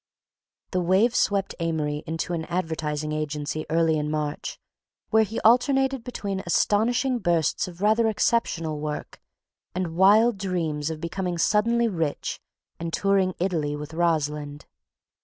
The 0.71 0.81
wave 0.81 1.13
swept 1.13 1.53
Amory 1.59 2.03
into 2.07 2.33
an 2.33 2.45
advertising 2.45 3.11
agency 3.11 3.67
early 3.69 3.99
in 3.99 4.09
March, 4.09 4.59
where 5.11 5.21
he 5.21 5.39
alternated 5.41 6.03
between 6.03 6.39
astonishing 6.43 7.19
bursts 7.19 7.67
of 7.67 7.81
rather 7.83 8.07
exceptional 8.07 8.79
work 8.79 9.21
and 9.75 9.95
wild 9.95 10.39
dreams 10.39 10.89
of 10.89 11.01
becoming 11.01 11.37
suddenly 11.37 11.87
rich 11.87 12.39
and 12.79 12.91
touring 12.91 13.35
Italy 13.37 13.75
with 13.75 13.93
Rosalind. 13.93 14.65